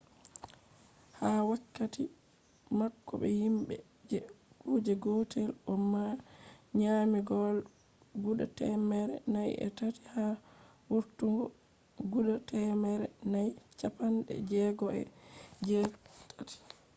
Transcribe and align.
ha 1.19 1.29
wakkati 1.49 2.03
mako 2.79 3.13
be 3.21 3.27
himbe 3.41 3.75
je 4.09 4.19
kuje 4.59 4.93
gotel 5.03 5.49
o 5.71 5.73
nyami 6.79 7.19
goal 7.29 7.57
guda 8.23 8.45
temmere 8.57 9.15
nayi 9.33 9.53
e 9.67 9.67
tati 9.77 10.03
ha 10.15 10.25
vurtugo 10.91 11.43
guda 12.11 12.35
temmere 12.49 13.05
nayi 13.31 13.51
chappande 13.79 14.33
jegoo 14.49 14.93
e 15.01 15.03
jee 15.65 15.87
tati 16.29 16.57